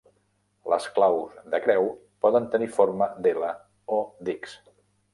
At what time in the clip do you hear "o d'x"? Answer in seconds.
4.01-4.61